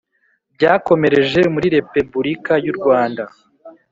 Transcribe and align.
Byakomereje 0.55 1.39
muri 1.53 1.67
Repebulika 1.77 2.53
y 2.63 2.67
u 2.71 2.75
Rwanda 2.77 3.23